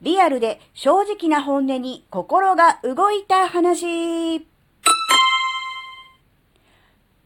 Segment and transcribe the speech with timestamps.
[0.00, 4.46] リアルで正直な本音に心が動いた話。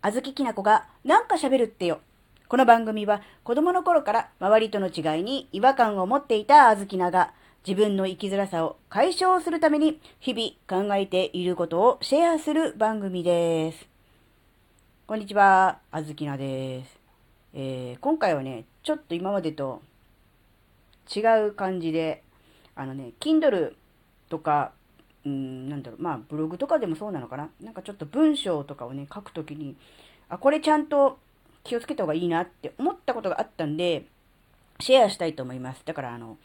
[0.00, 2.00] あずききなこがなんか喋るってよ。
[2.48, 7.34] この番組は子供の頃から周りとの違いに違和感を持っていたあずきなが
[7.66, 13.86] 自分の生きづらさを解消するために日々考えていることをシェアする番組です。
[15.06, 16.98] こんにちは、あずきなです。
[17.52, 19.82] えー、今回はね、ちょっと今までと
[21.14, 22.22] 違う感じで、
[22.74, 23.74] あのね、Kindle
[24.28, 24.72] とか、
[25.24, 27.48] うん、なんだろう、まあ、ブログとかでもそうなのかな？
[27.60, 29.76] なんかちょっと文章とかをね、書くときに、
[30.28, 31.18] あ、これちゃんと
[31.64, 34.06] 気をつけた方がいいなって思ったことがあったんで、
[34.80, 35.82] シェアしたいと思います。
[35.84, 36.38] だから、あの、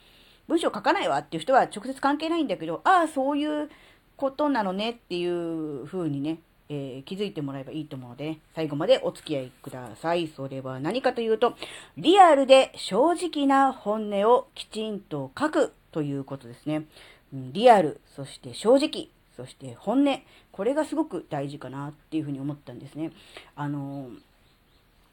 [0.48, 3.70] 文章書かないわっていう人は直接関係ないんだけど、ああ、そういう
[4.16, 10.27] ことなのねっていう風にね、えー、気づいてもらえばいいと思うので、ね、最後までお付き合いください。
[10.27, 11.55] それは何かというと、
[11.98, 16.86] リアルで正直な本音をきちんと書くということですね。
[17.34, 20.20] リアル、そして正直、そして本音。
[20.52, 23.12] これがすごく大事かなっていうふうに思ったんですね。
[23.55, 24.10] あの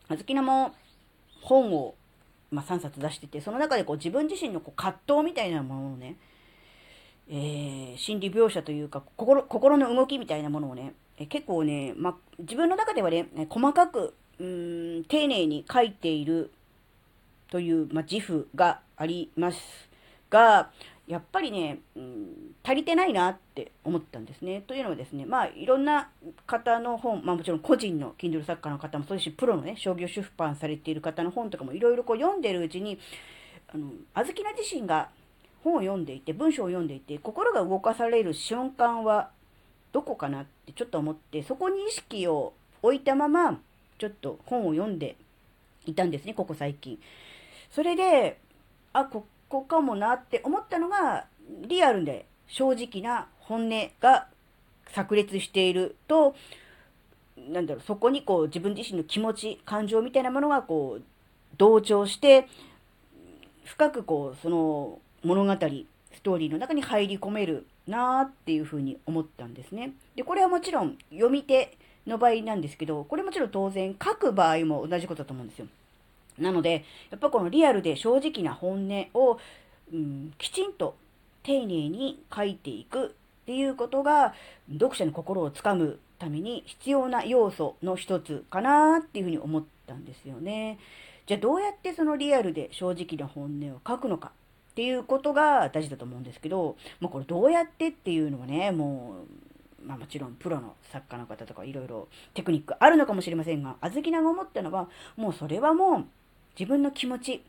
[0.09, 0.75] あずきなも
[1.43, 1.95] 本を、
[2.51, 6.17] まあ、3冊出してて、その中でこう自分自身のこう葛藤みたいなものをね、
[7.29, 16.51] えー、心理描写というか心、心の動きみたいなものをね、え結構ね、ま、自分の中ではね、細かく、うん、丁寧に書いている
[17.51, 19.59] という、ま自負があります
[20.35, 20.71] が、
[21.07, 22.27] やっぱりね、うん、
[22.65, 24.63] 足りてないなって思ったんですね。
[24.67, 26.09] というのはですね、まあ、いろんな
[26.47, 32.99] 方の本、まあもちろん個人の Kindle 作家の方もそうですし、プロのね、商業出版されている方の本とかもいろいろこう読んでるうちに、
[33.73, 35.11] あの、あずきな自身が
[35.63, 39.31] 本を読んでいて、文章を読んでいて、心が動かされる瞬間は
[39.93, 43.61] どこかなってちょっと思って、そこに意識を置いたまま、
[43.99, 45.17] ちょっと本を読んで
[45.87, 46.99] いたんですね、ここ最近。
[47.71, 48.39] それで、
[48.93, 51.27] あ、ここかもなって思ったのが、
[51.67, 54.27] リアルで正直な本音が
[54.93, 56.35] 炸裂していると、
[57.37, 61.03] なんだろう、そこにこう自分自身の気持ち、感情みたいなものがこう
[61.57, 62.49] 同調して、
[63.65, 69.93] 深くこう、その物語、ストーリーの中に入り込めるなーっていうふうに思ったんですね。
[70.17, 71.77] で、これはもちろん読み手
[72.07, 75.67] の場合なんですけど、これもちろん当然書く場合も同じことだと思うんですよ。
[76.39, 79.39] なので、やっぱこのリアルで正直な本音を、
[79.93, 80.97] うん、きちんと
[81.43, 83.11] 丁寧に書いていくっ
[83.47, 84.35] ていうことが、
[84.73, 90.79] 読者の心をつかむために必要な要素の一つかなっていうふうに思ったんですよね。
[91.27, 94.33] じゃあどうやってそのリアルで正直な本音を書くのか
[94.73, 99.17] っていうことが大事だと思うんですけど、もうこれどうやってっていうのはね、も
[99.83, 106.05] う、まあもちろんプロの作家の方とかいろいろテクニックあるのかもしれませんが、あずきなが思ったのは、もうそれはもう
[106.59, 107.43] 自分の気持ち、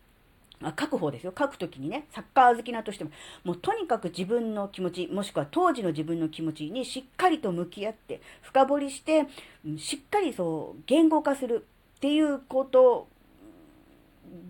[0.61, 1.33] あ、書く方ですよ。
[1.37, 3.11] 書くときにね、サッカー好きなとしても、
[3.43, 9.27] もうとにかく自分の気持ち、もしくは当時の自分の気持ちにしっかりと向き合って、深掘りして、
[9.77, 11.65] しっかりそう、言語化する
[11.97, 13.07] っていうこと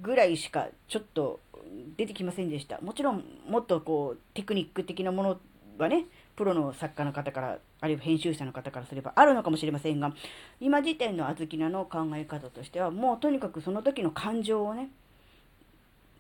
[0.02, 1.40] ぐらいしか、ちょっと
[1.98, 2.80] 出てきませんでした。
[2.82, 5.40] もちろん、もっとこう、テクニック的なもの
[5.78, 6.06] はね、
[6.36, 10.14] プロの作家の方から、あるいは編集者の方からすればあるのかもしれませんが、
[10.60, 14.90] 今時点のあずきなの考え方としては、もうとにかくその時の感情をね、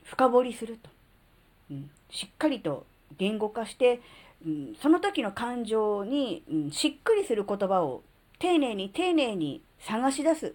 [0.03, 0.89] 深掘りすると。
[1.71, 2.85] うん、しっかりと
[3.17, 4.01] 言語化して、
[4.45, 8.03] うん、その時の感情に、うん、しっくりする言葉を
[8.39, 10.53] 丁寧に丁寧に探し出す。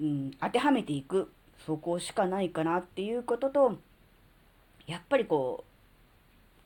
[0.00, 1.30] うん、当てはめていく。
[1.66, 3.78] そこしかないかなっていうことと、
[4.86, 5.75] やっぱりこう、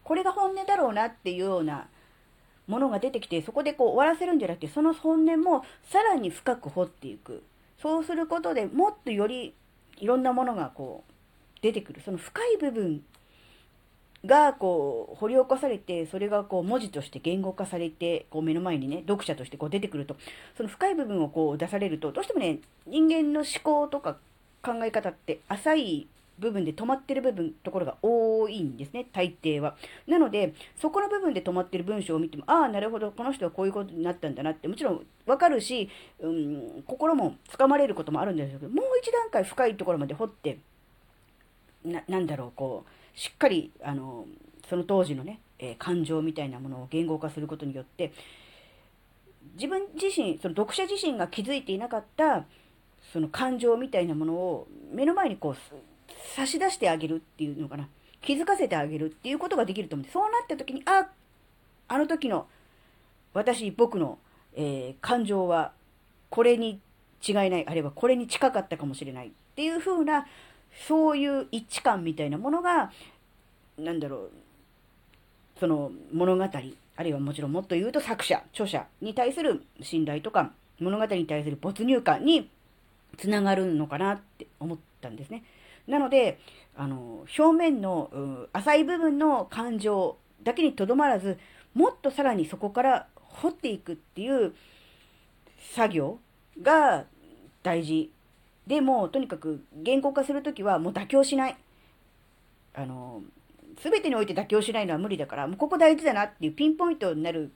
[0.04, 1.88] これが本音だろうなっていうような
[2.66, 7.42] ものが出てきて、そこでこう終わらせるんじゃなくて、その本音もさらに深く掘っていく。
[7.80, 9.54] そうすることでもっとより
[9.98, 11.12] いろんなものがこう
[11.62, 12.00] 出てくる。
[12.04, 13.02] その深い部分
[14.24, 20.16] がこう掘り起こされて、それがこう文字として言語化されて、こう目の前にね、読者としてこう出てくると、
[20.56, 24.18] その深い部分をこう出されると、どうしてもね、人間の思考とか
[24.62, 26.06] 考え方って浅い
[26.40, 29.76] 部分で止まってる部分、ところが多いんですね、大抵は。
[30.06, 35.88] なので、そこの部分で止まってる文章を見ても、ああ、なるほど、この人はこういうことになったんだなって、もちろんわかるし、
[36.18, 40.59] うん、心もつかまれることもあるんですけど、もう一段階深いところまで掘って、
[41.84, 44.26] な、なんだろう、こう、しっかり、あの、
[44.68, 48.12] その当時のね、えー、感情みたいなものを言語化することによって、
[49.54, 52.47] 自分自身、その読者自身が気づいていなかった、
[53.12, 55.56] その感情みたいなものを目の前にこう
[56.41, 57.89] 差し出してあげるっていうのかな
[58.22, 61.07] 気づかせてあげるっていうことができると思うんでそうなった時にあ
[61.89, 62.47] あの時の
[63.34, 64.19] 私僕の、
[64.54, 65.72] えー、感情は
[66.31, 66.81] これに
[67.27, 70.27] 違いないあるいはこれに近かったかもしれないっていう風な
[70.89, 72.91] そういう一致感みたいなものが
[73.81, 74.31] なんだろう、
[75.59, 82.51] その物語、あるいはもちろんもっと言うと作者、著者に対する信頼とか、物語に対する没入感に
[83.19, 85.42] つながるのかなって思ったんですね。
[85.91, 86.39] なので、
[86.77, 91.39] あの、表面の、浅い部分の感情だけにとどまらず、
[91.75, 94.54] もっとさらにそこから掘っていくっていう
[95.75, 96.19] 作業
[96.63, 97.04] が
[97.63, 98.10] 大事。
[98.66, 101.57] でも、とにかく言語化するときはもう妥協しない。
[102.75, 103.22] あの、
[103.81, 107.51] すべてにおいて妥協しないのは無理だから、もうここ大事だなっていうピンポイントになる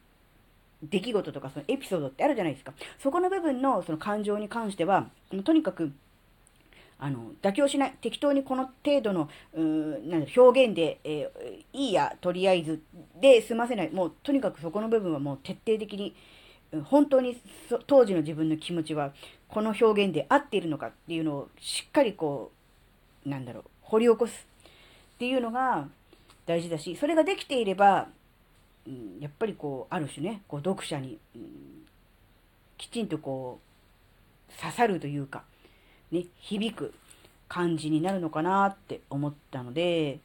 [0.82, 2.72] 出来事とかそのエピソードってあるじゃないですか。
[2.98, 5.08] そこの部分のその感情に関しては、
[5.44, 5.92] とにかく、
[6.98, 7.94] あの、妥協しない。
[8.00, 12.82] 適当にこの程度の、うーなん表現で、えー、いいや、とりあえず、
[13.20, 13.90] で済ませない。
[13.90, 16.14] もう、とにかくそこの部分はもう徹底的に、
[16.84, 17.40] 本当に
[17.86, 19.12] 当時の自分の気持ちは、
[19.48, 22.52] この表現で合っているのかっていうのをしっかりこ
[23.24, 24.46] う、なんだろう、掘り起こす
[25.14, 25.88] っていうのが
[26.46, 28.08] 大事だし、それができていれば、
[28.86, 31.86] うん、やっぱりこう、ある種ね、こう読者に、うん、
[32.76, 35.44] きちんとこう、刺さるというか、
[36.14, 36.94] ね、響く
[37.48, 40.18] 感じになるのかなって思ったので、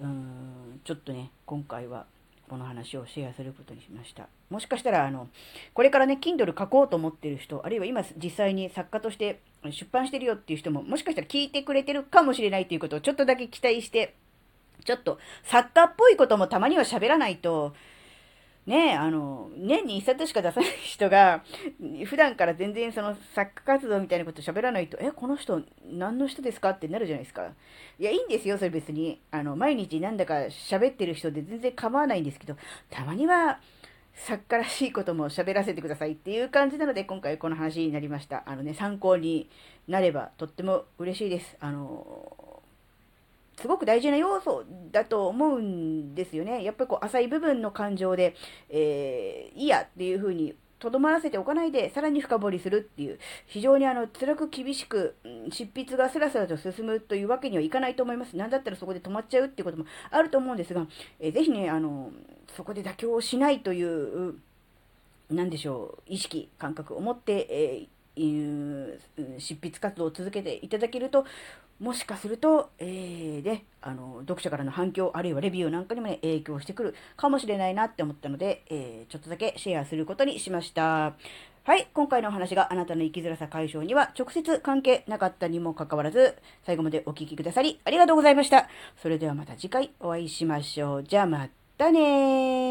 [0.00, 2.06] うん、ちょっとね、今回は
[2.48, 4.28] この話をシェアすることにしました。
[4.50, 5.28] もしかしたら、あの、
[5.74, 9.40] これからね、Kindle 書こうと思ってる人、あるいは今実際に作家として
[9.70, 14.14] 出版してるよっていう人も、もしかしたら聞いてくれてるかもしれないということをちょっとだけ期待して、
[14.84, 17.74] ちょっと作家っぽいこともたまには喋らないと、
[18.66, 21.44] ねあの、年に一冊しか出さない人が、
[22.06, 27.52] 普段から全然その作家活動みたいなこと喋らないと、え、この人何の人ですかってなるじゃないですか。
[27.98, 29.20] いや、いいんですよ、それ別に。
[29.30, 32.56] あの、毎日なんだか喋ってる人で全然構わないんですけど、
[32.90, 33.60] たまには、
[34.16, 38.42] 作家らしいことも喋らせてくださいっていう感じなので、今回この話になりました。
[38.46, 39.48] あのね、参考に
[39.86, 41.56] なればとっても嬉しいです。
[41.60, 42.34] あの、
[43.60, 46.62] すごく大事な要素だと思うんですよね。
[46.62, 48.34] やっぱりこう浅い部分の感情で、
[48.68, 55.16] えー、いいやっていうふうにとどまらせておかないで、さらに深掘りするっていう、非常にあの、辛く厳しく、
[55.50, 58.36] 執筆がスラスラと進むというわけにはいかないと思います。
[58.36, 60.86] なんだったらそこで止まっちゃうっていうこともあると思うんですが、
[61.18, 62.12] えー、ぜひね、あの、
[62.54, 64.34] そこで妥協しないという、
[65.30, 68.98] なんでしょう、意識、感覚を持って、えー、
[69.38, 71.24] 執筆活動を続けていただけると、
[71.78, 81.14] もしかすると、えー、で、あの、読者からの反響、あるいはレビューなんかにもね、影響してくるかもしれないなって思ったので、えー、ちょっとだけシェアすることにしました。
[81.64, 88.68] はい、今回のお話があなたの生きづらさ解消には直接関係なかったにもかかわらず、最後までお聴きくださりありがとうございました。
[89.02, 91.02] それではまた次回お会いしましょう。
[91.02, 92.65] じゃあまたね。